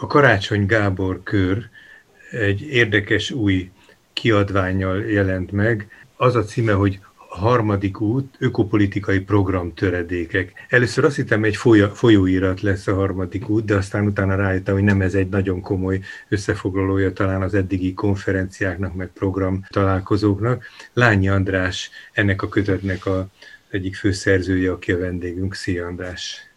[0.00, 1.68] A Karácsony Gábor kör
[2.30, 3.70] egy érdekes új
[4.12, 5.88] kiadványjal jelent meg.
[6.16, 10.52] Az a címe, hogy a harmadik út, ökopolitikai program töredékek.
[10.68, 11.56] Először azt hittem, egy
[11.92, 16.00] folyóirat lesz a harmadik út, de aztán utána rájöttem, hogy nem ez egy nagyon komoly
[16.28, 20.64] összefoglalója talán az eddigi konferenciáknak, meg program találkozóknak.
[20.92, 23.28] Lányi András ennek a kötetnek a
[23.70, 25.54] egyik főszerzője, aki a vendégünk.
[25.54, 26.48] Szia András!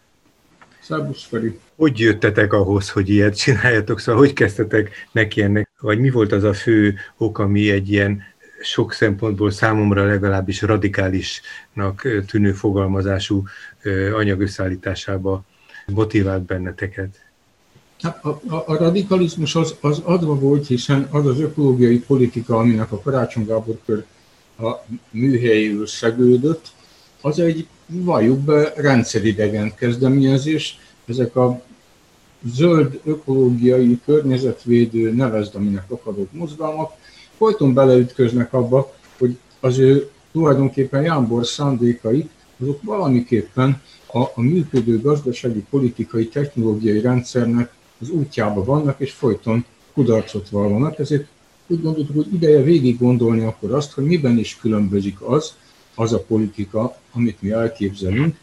[0.82, 1.58] Szerbusz Feri!
[1.76, 4.00] Hogy jöttetek ahhoz, hogy ilyet csináljatok?
[4.00, 5.70] Szóval hogy kezdtetek neki ennek?
[5.80, 8.22] Vagy mi volt az a fő ok, ami egy ilyen
[8.62, 13.42] sok szempontból számomra legalábbis radikálisnak tűnő fogalmazású
[14.14, 15.44] anyag összeállításába
[15.86, 17.24] motivált benneteket?
[18.00, 22.92] Hát a, a, a radikalizmus az, az adva volt, hiszen az az ökológiai politika, aminek
[22.92, 24.04] a Karácsony Gábor kör
[24.58, 24.70] a
[25.10, 26.66] műhelyéül szegődött,
[27.20, 30.78] az egy valljuk be rendszeridegen kezdeményezés.
[31.06, 31.62] Ezek a
[32.54, 36.92] zöld ökológiai környezetvédő, nevezd, aminek akarok mozgalmak,
[37.36, 42.28] folyton beleütköznek abba, hogy az ő tulajdonképpen Jámbor szándékai,
[42.60, 50.48] azok valamiképpen a, a működő gazdasági, politikai, technológiai rendszernek az útjába vannak, és folyton kudarcot
[50.48, 50.98] vallanak.
[50.98, 51.26] Ezért
[51.66, 55.54] úgy gondoltuk, hogy ideje végig gondolni akkor azt, hogy miben is különbözik az,
[56.02, 58.36] az a politika, amit mi elképzelünk,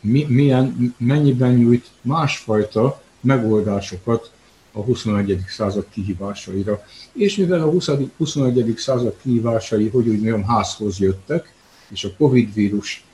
[0.00, 4.30] mi, milyen, mennyiben nyújt másfajta megoldásokat
[4.72, 5.44] a 21.
[5.48, 6.84] század kihívásaira.
[7.12, 7.90] És mivel a 20.
[8.16, 8.74] 21.
[8.76, 11.52] század kihívásai, hogy úgy mondjam, házhoz jöttek,
[11.90, 13.04] és a Covid vírus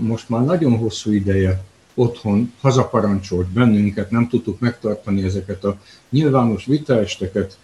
[0.00, 5.78] most már nagyon hosszú ideje otthon hazaparancsolt bennünket, nem tudtuk megtartani ezeket a
[6.10, 7.58] nyilvános vitaesteket,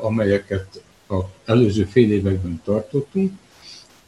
[0.00, 3.32] amelyeket az előző fél években tartottunk.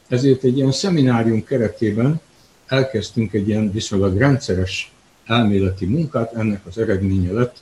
[0.09, 2.20] Ezért egy ilyen szeminárium keretében
[2.67, 4.92] elkezdtünk egy ilyen viszonylag rendszeres
[5.27, 7.56] elméleti munkát, ennek az eredménye lett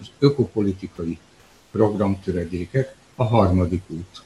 [0.00, 1.18] az ökopolitikai
[1.70, 4.22] programtöredékek, a harmadik út.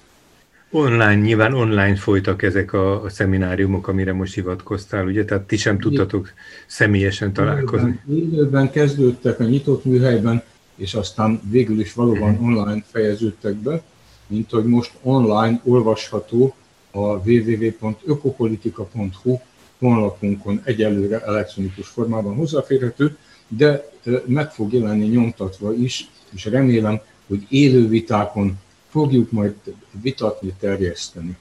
[0.70, 5.24] Online, nyilván online folytak ezek a, a szemináriumok, amire most hivatkoztál, ugye?
[5.24, 6.32] Tehát ti sem tudtatok
[6.66, 8.00] személyesen találkozni.
[8.08, 10.42] Időben, időben kezdődtek a nyitott műhelyben,
[10.76, 13.82] és aztán végül is valóban online fejeződtek be,
[14.26, 16.54] mint hogy most online olvasható
[16.96, 19.38] a www.ökopolitika.hu
[19.78, 23.16] honlapunkon egyelőre elektronikus formában hozzáférhető,
[23.48, 23.90] de
[24.26, 28.58] meg fog jelenni nyomtatva is, és remélem, hogy élő vitákon
[28.88, 29.54] fogjuk majd
[30.02, 31.36] vitatni, terjeszteni.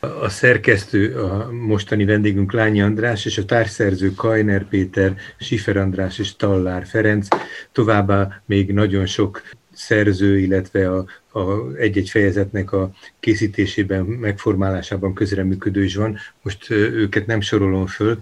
[0.00, 6.36] A szerkesztő, a mostani vendégünk Lányi András, és a társszerző Kajner Péter, Sifer András és
[6.36, 7.28] Tallár Ferenc,
[7.72, 11.04] továbbá még nagyon sok szerző, illetve a,
[11.36, 16.18] a egy-egy fejezetnek a készítésében, megformálásában közreműködő is van.
[16.42, 18.18] Most őket nem sorolom föl.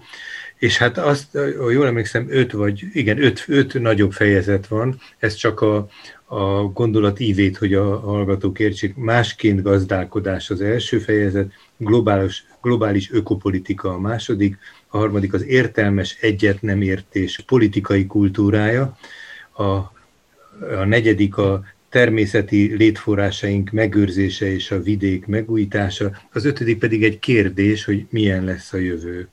[0.57, 1.37] És hát azt,
[1.71, 5.87] jól emlékszem, öt vagy, igen, öt, öt nagyobb fejezet van, ez csak a,
[6.25, 8.95] a gondolat ívét, hogy a hallgatók értsék.
[8.95, 16.61] Másként gazdálkodás az első fejezet, globális, globális ökopolitika a második, a harmadik az értelmes egyet
[16.61, 18.97] nem értés politikai kultúrája,
[19.51, 21.63] a, a negyedik a
[21.95, 28.73] természeti létforrásaink megőrzése és a vidék megújítása, az ötödik pedig egy kérdés, hogy milyen lesz
[28.73, 29.27] a jövő.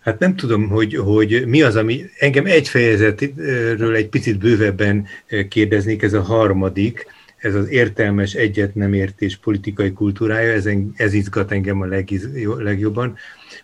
[0.00, 5.06] Hát nem tudom, hogy, hogy mi az, ami engem egy fejezetről egy picit bővebben
[5.48, 7.06] kérdeznék, ez a harmadik,
[7.36, 13.16] ez az értelmes egyet nem értés politikai kultúrája, ez, ez izgat engem a legiz, legjobban,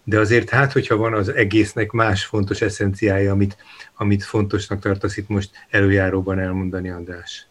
[0.04, 3.56] de azért hát, hogyha van az egésznek más fontos eszenciája, amit,
[3.96, 7.47] amit fontosnak tartasz itt most előjáróban elmondani, András.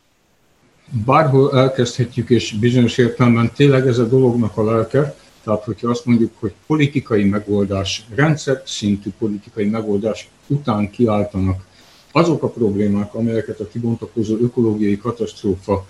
[1.06, 6.31] Bárhol elkezdhetjük, és bizonyos értelemben tényleg ez a dolognak a lelke, tehát, hogyha azt mondjuk,
[6.40, 11.66] hogy politikai megoldás, rendszer szintű politikai megoldás után kiáltanak
[12.12, 15.86] azok a problémák, amelyeket a kibontakozó ökológiai katasztrófa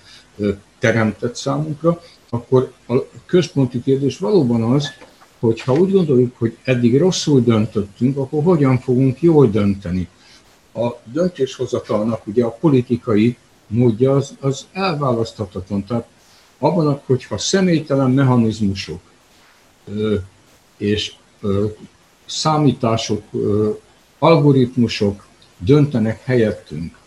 [0.80, 4.92] teremtett számunkra, akkor a központi kérdés valóban az,
[5.40, 10.08] hogy ha úgy gondoljuk, hogy eddig rosszul döntöttünk, akkor hogyan fogunk jól dönteni.
[10.74, 13.38] A döntéshozatalnak ugye a politikai
[13.68, 15.86] módja az, az elválaszthatatlan.
[15.86, 16.08] Tehát
[16.60, 19.00] abban, hogyha személytelen mechanizmusok
[20.78, 21.14] és
[22.26, 23.24] számítások,
[24.20, 25.28] algoritmusok
[25.58, 26.98] döntenek helyettünk.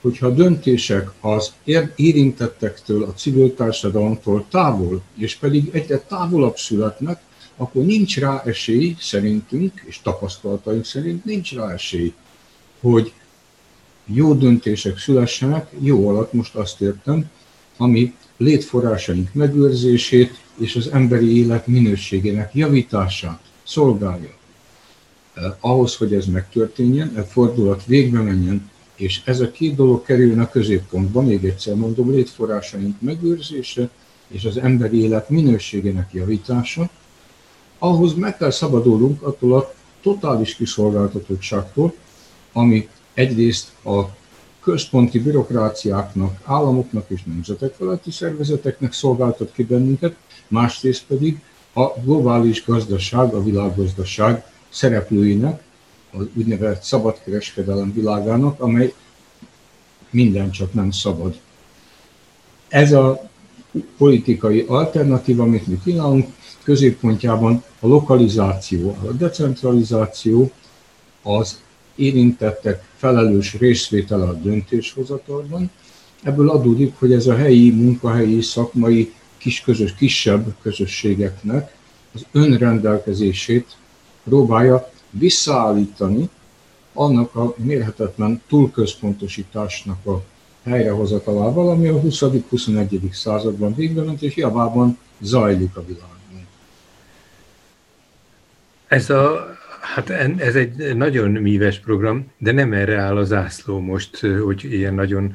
[0.00, 1.52] Hogyha a döntések az
[1.94, 7.20] érintettektől, a civil társadalomtól távol, és pedig egyre távolabb születnek,
[7.56, 12.14] akkor nincs rá esély, szerintünk, és tapasztalataink szerint nincs rá esély,
[12.80, 13.12] hogy
[14.06, 17.30] jó döntések szülessenek, jó alatt most azt értem,
[17.76, 24.34] ami létforrásaink megőrzését és az emberi élet minőségének javítását szolgálja.
[25.60, 30.48] Ahhoz, hogy ez megtörténjen, a fordulat végbe menjen, És ez a két dolog kerülne a
[30.48, 33.90] középpontba, még egyszer mondom, létforrásaink megőrzése
[34.28, 36.88] és az emberi élet minőségének javítása.
[37.78, 41.94] Ahhoz meg kell szabadulnunk attól a totális kiszolgáltatottságtól,
[42.52, 44.02] ami egyrészt a
[44.60, 50.16] központi bürokráciáknak, államoknak és nemzetek feletti szervezeteknek szolgáltat ki bennünket,
[50.48, 51.40] másrészt pedig
[51.74, 55.62] a globális gazdaság, a világgazdaság szereplőinek,
[56.12, 58.94] az úgynevezett szabadkereskedelem világának, amely
[60.10, 61.40] minden csak nem szabad.
[62.68, 63.28] Ez a
[63.96, 66.26] politikai alternatíva, amit mi kínálunk,
[66.62, 70.50] középpontjában a lokalizáció, a decentralizáció,
[71.22, 71.60] az
[71.94, 75.70] érintettek felelős részvétele a döntéshozatalban.
[76.22, 81.74] Ebből adódik, hogy ez a helyi, munkahelyi, szakmai, kis közös, kisebb közösségeknek
[82.14, 83.76] az önrendelkezését
[84.24, 86.28] próbálja visszaállítani
[86.92, 90.22] annak a mérhetetlen túlközpontosításnak a
[90.64, 93.12] helyrehozatalával, ami a 20.-21.
[93.12, 96.46] században végbe és javában zajlik a világban.
[98.86, 99.55] Ez a
[99.94, 104.94] Hát ez egy nagyon míves program, de nem erre áll az zászló most, hogy ilyen
[104.94, 105.34] nagyon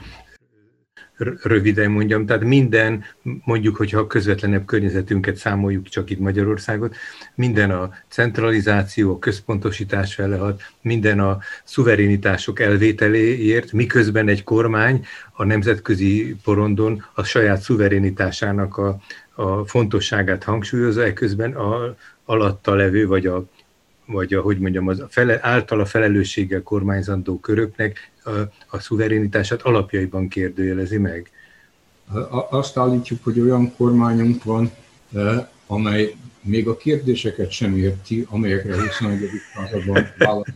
[1.44, 6.96] röviden mondjam, tehát minden, mondjuk, hogyha a közvetlenebb környezetünket számoljuk csak itt Magyarországot,
[7.36, 16.36] minden a centralizáció, a központosítás felehat, minden a szuverenitások elvételéért, miközben egy kormány a nemzetközi
[16.44, 19.00] porondon a saját szuverenitásának a,
[19.36, 21.96] a fontosságát hangsúlyozza, ekközben a
[22.26, 23.46] alatta levő, vagy a
[24.12, 28.32] vagy a, hogy mondjam, az a fele, általa felelősséggel kormányzandó köröknek a,
[28.68, 31.32] a szuverenitását alapjaiban kérdőjelezi meg?
[32.50, 34.72] Azt állítjuk, hogy olyan kormányunk van,
[35.16, 39.30] e, amely még a kérdéseket sem érti, amelyekre 21.
[39.54, 40.54] században választ.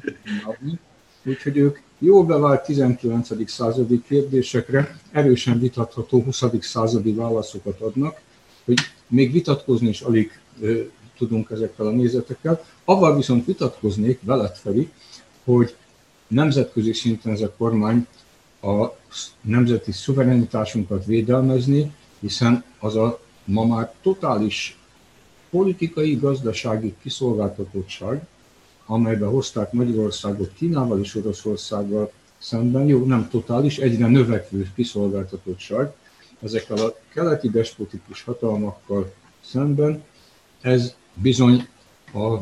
[1.24, 3.50] Úgyhogy ők jó bevált 19.
[3.50, 6.44] századi kérdésekre erősen vitatható 20.
[6.60, 8.20] századi válaszokat adnak,
[8.66, 10.40] hogy még vitatkozni is alig
[11.18, 12.66] tudunk ezekkel a nézetekkel.
[12.86, 14.92] Avval viszont vitatkoznék veled, Feri,
[15.44, 15.76] hogy
[16.28, 18.08] nemzetközi szinten ez a kormány
[18.62, 18.86] a
[19.42, 24.78] nemzeti szuverenitásunkat védelmezni, hiszen az a ma már totális
[25.50, 28.28] politikai, gazdasági kiszolgáltatottság,
[28.86, 35.94] amelybe hozták Magyarországot Kínával és Oroszországgal szemben, jó, nem totális, egyre növekvő kiszolgáltatottság,
[36.42, 39.14] ezekkel a keleti despotikus hatalmakkal
[39.46, 40.04] szemben,
[40.62, 41.68] ez bizony
[42.14, 42.38] a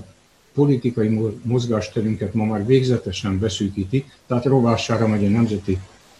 [0.53, 5.79] politikai mozgásterünket ma már végzetesen beszűkíti, tehát rovására megy a nemzeti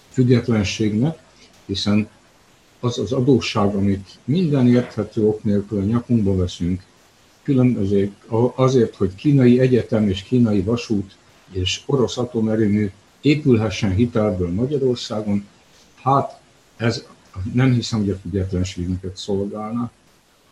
[0.09, 1.17] függetlenségnek,
[1.65, 2.09] hiszen
[2.79, 6.83] az az adósság, amit minden érthető ok nélkül a nyakunkba veszünk,
[7.43, 8.11] különböző
[8.55, 11.15] azért, hogy kínai egyetem és kínai vasút
[11.51, 12.91] és orosz atomerőmű
[13.21, 15.45] épülhessen hitelből Magyarországon,
[16.01, 16.39] hát
[16.77, 17.05] ez
[17.53, 19.91] nem hiszem, hogy a függetlenségünket szolgálna.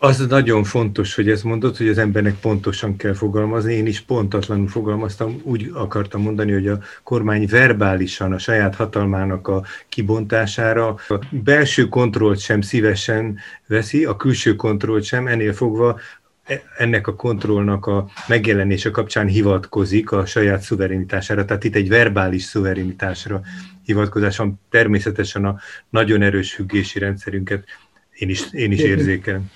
[0.04, 3.74] Az nagyon fontos, hogy ezt mondod, hogy az embernek pontosan kell fogalmazni.
[3.74, 9.64] Én is pontatlanul fogalmaztam, úgy akartam mondani, hogy a kormány verbálisan a saját hatalmának a
[9.88, 16.00] kibontására a belső kontrollt sem szívesen veszi, a külső kontrollt sem, ennél fogva
[16.44, 22.42] e, ennek a kontrollnak a megjelenése kapcsán hivatkozik a saját szuverenitására, tehát itt egy verbális
[22.42, 23.40] szuverenitásra
[23.84, 25.58] hivatkozáson természetesen a
[25.90, 27.64] nagyon erős függési rendszerünket
[28.12, 29.50] én is, én is érzékelem.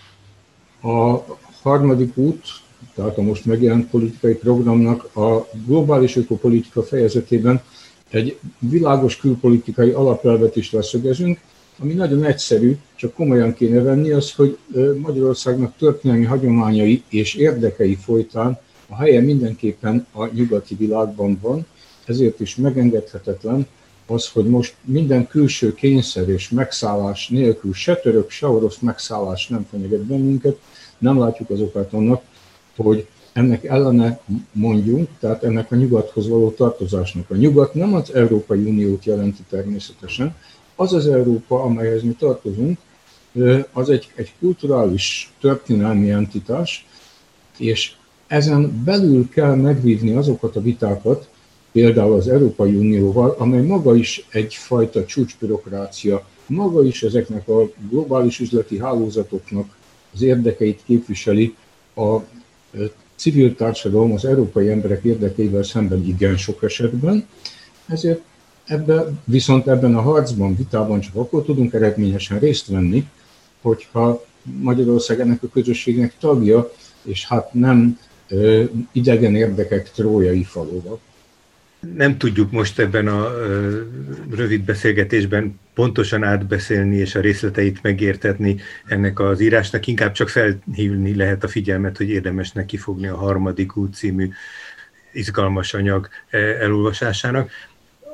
[0.87, 1.25] A
[1.63, 2.45] harmadik út,
[2.95, 7.63] tehát a most megjelent politikai programnak a globális ökopolitika fejezetében
[8.11, 11.41] egy világos külpolitikai alapelvet is leszögezünk,
[11.79, 14.59] ami nagyon egyszerű, csak komolyan kéne venni, az, hogy
[14.99, 21.67] Magyarországnak történelmi hagyományai és érdekei folytán a helye mindenképpen a nyugati világban van,
[22.05, 23.67] ezért is megengedhetetlen
[24.07, 29.67] az, hogy most minden külső kényszer és megszállás nélkül se török, se orosz megszállás nem
[29.71, 30.59] fenyeget bennünket,
[30.99, 32.23] nem látjuk azokat annak,
[32.77, 34.21] hogy ennek ellene
[34.53, 37.31] mondjunk, tehát ennek a nyugathoz való tartozásnak.
[37.31, 40.35] A nyugat nem az Európai Uniót jelenti természetesen,
[40.77, 42.79] az az Európa, amelyhez mi tartozunk,
[43.73, 46.87] az egy, egy kulturális, történelmi entitás,
[47.59, 47.93] és
[48.27, 51.29] ezen belül kell megvívni azokat a vitákat,
[51.77, 58.79] például az Európai Unióval, amely maga is egyfajta csúcsbürokrácia, maga is ezeknek a globális üzleti
[58.79, 59.77] hálózatoknak
[60.15, 61.55] az érdekeit képviseli.
[61.97, 62.17] A
[63.17, 67.27] civil társadalom az európai emberek érdekeivel szemben igen sok esetben,
[67.87, 68.21] ezért
[68.65, 73.09] ebbe, viszont ebben a harcban, vitában csak akkor tudunk eredményesen részt venni,
[73.61, 74.25] hogyha
[74.61, 81.01] Magyarország ennek a közösségnek tagja, és hát nem ö, idegen érdekek trójai falóval.
[81.95, 83.33] Nem tudjuk most ebben a
[84.31, 91.45] rövid beszélgetésben pontosan átbeszélni és a részleteit megértetni ennek az írásnak, inkább csak felhívni lehet
[91.45, 94.29] a figyelmet, hogy érdemes neki fogni a harmadik út című
[95.13, 96.09] izgalmas anyag
[96.61, 97.51] elolvasásának.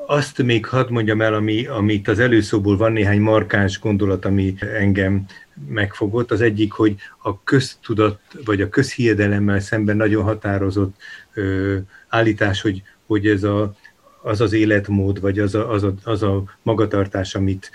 [0.05, 5.25] Azt még hadd mondjam el, ami, amit az előszóból van néhány markáns gondolat, ami engem
[5.67, 6.31] megfogott.
[6.31, 10.95] Az egyik, hogy a köztudat, vagy a közhiedelemmel szemben nagyon határozott
[11.33, 11.77] ö,
[12.07, 13.75] állítás, hogy, hogy ez a,
[14.21, 17.71] az az életmód, vagy az a, az, a, az a magatartás, amit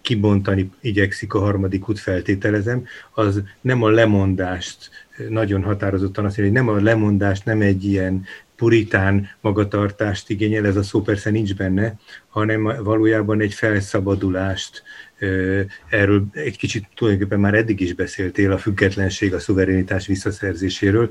[0.00, 4.90] kibontani igyekszik a harmadik út, feltételezem, az nem a lemondást
[5.28, 8.24] nagyon határozottan azt mondja, hogy nem a lemondást, nem egy ilyen
[8.56, 11.94] puritán magatartást igényel, ez a szó persze nincs benne,
[12.28, 14.82] hanem valójában egy felszabadulást,
[15.88, 21.10] erről egy kicsit tulajdonképpen már eddig is beszéltél, a függetlenség, a szuverenitás visszaszerzéséről.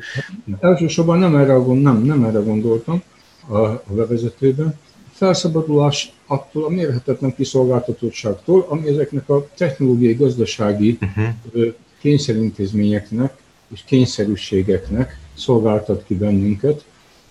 [0.60, 3.04] Elsősorban nem erre, nem, nem erre gondoltam
[3.48, 4.80] a, a bevezetőben.
[5.12, 11.74] Felszabadulás attól a mérhetetlen kiszolgáltatottságtól, ami ezeknek a technológiai, gazdasági uh-huh.
[12.00, 13.38] kényszerintézményeknek
[13.74, 16.86] és kényszerűségeknek szolgáltat ki bennünket,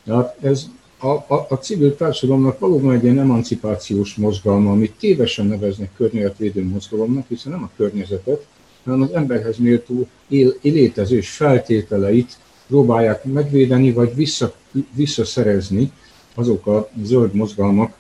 [0.05, 0.67] tehát ez
[0.99, 7.29] a, a, a civil társadalomnak valóban egy ilyen emancipációs mozgalma, amit tévesen neveznek környezetvédő mozgalomnak,
[7.29, 8.47] hiszen nem a környezetet,
[8.85, 12.39] hanem az emberhez méltó él, létezés feltételeit
[12.71, 14.55] próbálják megvédeni, vagy vissza,
[14.95, 15.93] visszaszerezni
[16.35, 17.93] azok a zöld mozgalmak,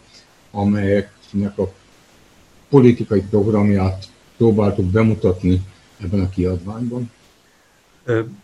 [0.50, 1.72] amelyeknek a
[2.68, 4.04] politikai programját
[4.36, 5.60] próbáltuk bemutatni
[6.02, 7.10] ebben a kiadványban.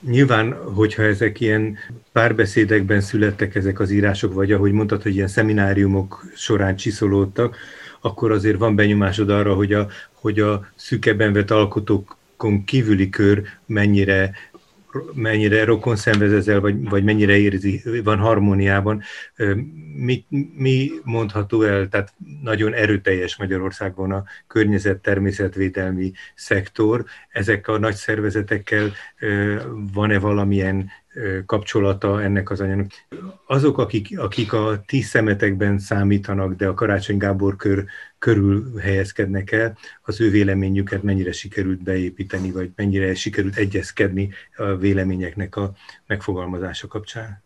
[0.00, 1.76] Nyilván, hogyha ezek ilyen
[2.12, 7.56] párbeszédekben születtek ezek az írások, vagy ahogy mondtad, hogy ilyen szemináriumok során csiszolódtak,
[8.00, 14.33] akkor azért van benyomásod arra, hogy a, hogy a szükebben vett alkotókon kívüli kör mennyire
[15.15, 19.03] mennyire rokon szenvez ezzel, vagy, vagy mennyire érzi, van harmóniában.
[19.97, 20.25] Mi,
[20.57, 27.05] mi mondható el, tehát nagyon erőteljes Magyarországon a környezet természetvédelmi szektor.
[27.29, 28.93] Ezek a nagy szervezetekkel
[29.93, 30.91] van-e valamilyen
[31.47, 32.91] kapcsolata ennek az anyagnak.
[33.47, 37.85] Azok, akik, akik a ti szemetekben számítanak, de a Karácsony Gábor kör
[38.19, 45.57] körül helyezkednek el, az ő véleményüket mennyire sikerült beépíteni, vagy mennyire sikerült egyezkedni a véleményeknek
[45.57, 45.73] a
[46.07, 47.43] megfogalmazása kapcsán?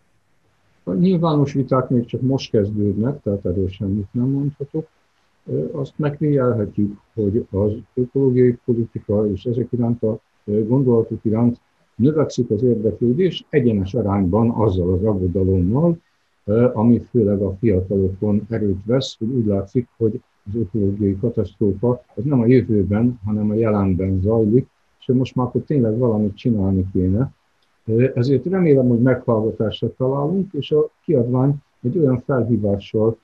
[0.85, 4.89] A nyilvános viták még csak most kezdődnek, tehát erről semmit nem mondhatok.
[5.73, 11.61] Azt megnézelhetjük, hogy az ökológiai politika és ezek iránt a gondolatok iránt
[12.00, 15.99] növekszik az érdeklődés egyenes arányban azzal az aggodalommal,
[16.73, 22.40] ami főleg a fiatalokon erőt vesz, hogy úgy látszik, hogy az ökológiai katasztrófa az nem
[22.40, 24.69] a jövőben, hanem a jelenben zajlik,
[25.00, 27.33] és most már akkor tényleg valamit csinálni kéne.
[28.14, 33.19] Ezért remélem, hogy meghallgatásra találunk, és a kiadvány egy olyan felhívással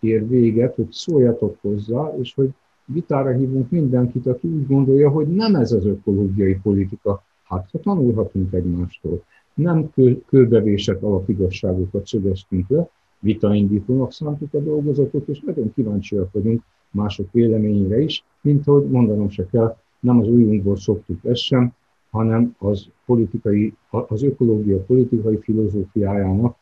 [0.00, 2.48] ér véget, hogy szóljatok hozzá, és hogy
[2.84, 7.22] vitára hívunk mindenkit, aki úgy gondolja, hogy nem ez az ökológiai politika.
[7.48, 9.24] Hát, ha tanulhatunk egymástól.
[9.54, 12.88] Nem kő, kőbevésett alapigazságokat szögeztünk le,
[13.18, 19.46] vitaindítónak szántuk a dolgozatot, és nagyon kíváncsiak vagyunk mások véleményére is, mint ahogy mondanom se
[19.46, 21.72] kell, nem az újunkból szoktuk ezt sem,
[22.10, 26.56] hanem az, politikai, az ökológia politikai filozófiájának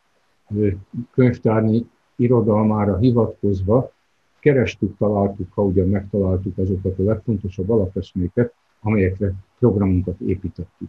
[1.13, 1.87] könyvtárnyi
[2.17, 3.93] irodalmára hivatkozva
[4.41, 10.89] kerestük, találtuk, ha ugyan megtaláltuk azokat a legfontosabb alapeszméket, amelyekre programunkat építettük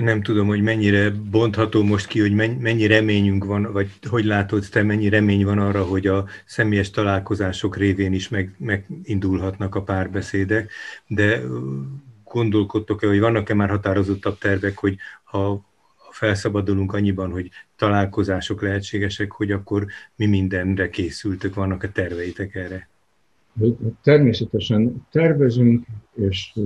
[0.00, 4.82] nem tudom, hogy mennyire bontható most ki, hogy mennyi reményünk van, vagy hogy látod te,
[4.82, 10.70] mennyi remény van arra, hogy a személyes találkozások révén is meg, megindulhatnak a párbeszédek,
[11.06, 11.40] de
[12.24, 15.64] gondolkodtok-e, hogy vannak-e már határozottabb tervek, hogy ha
[16.10, 22.88] felszabadulunk annyiban, hogy találkozások lehetségesek, hogy akkor mi mindenre készültök, vannak-e terveitek erre?
[24.02, 26.58] Természetesen tervezünk, és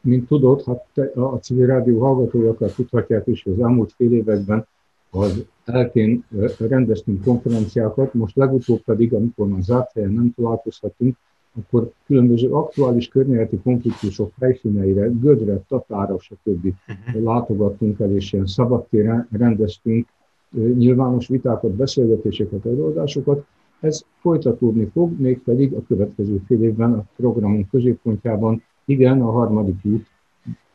[0.00, 4.66] mint tudod, hát a civil rádió hallgatói akár tudhatják is, hogy az elmúlt fél években
[5.10, 6.24] az eltén
[6.58, 11.16] rendeztünk konferenciákat, most legutóbb pedig, amikor már zárt helyen nem találkozhatunk,
[11.58, 16.64] akkor különböző aktuális környezeti konfliktusok helyszíneire, Gödre, Tatára, stb.
[16.64, 17.22] Uh-huh.
[17.22, 20.08] látogattunk el, és ilyen szabadtéren rendeztünk
[20.54, 23.46] nyilvános vitákat, beszélgetéseket, előadásokat.
[23.82, 30.06] Ez folytatódni fog, mégpedig a következő fél évben a programunk középpontjában igen, a harmadik út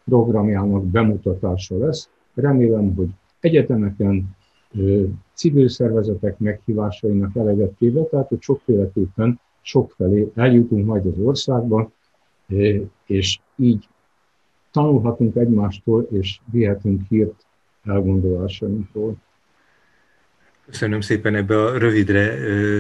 [0.06, 2.10] programjának bemutatása lesz.
[2.34, 3.10] Remélem, hogy
[3.40, 4.36] egyetemeken,
[5.34, 11.92] civil szervezetek meghívásainak eleget téve, tehát hogy sokféleképpen sokfelé eljutunk majd az országban,
[13.06, 13.88] és így
[14.72, 17.46] tanulhatunk egymástól, és vihetünk hírt
[17.84, 19.16] elgondolásainkról.
[20.70, 22.38] Köszönöm szépen ebbe a rövidre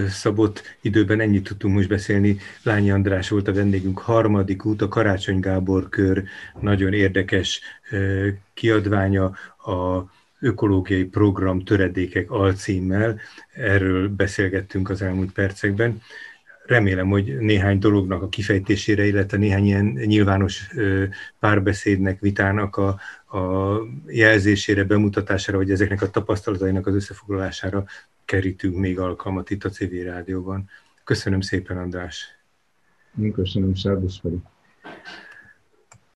[0.09, 2.37] szabott időben ennyit tudtunk most beszélni.
[2.63, 6.23] Lányi András volt a vendégünk, harmadik út, a Karácsony Gábor kör
[6.59, 7.61] nagyon érdekes
[8.53, 9.25] kiadványa
[9.57, 13.19] a ökológiai program töredékek alcímmel.
[13.53, 16.01] Erről beszélgettünk az elmúlt percekben.
[16.67, 20.69] Remélem, hogy néhány dolognak a kifejtésére, illetve néhány ilyen nyilvános
[21.39, 22.87] párbeszédnek, vitának a,
[23.37, 27.85] a jelzésére, bemutatására, vagy ezeknek a tapasztalatainak az összefoglalására
[28.25, 30.69] kerítünk még alkalmat itt a civil rádióban.
[31.03, 32.25] Köszönöm szépen, András!
[33.21, 34.39] Én köszönöm, szervusz pedig!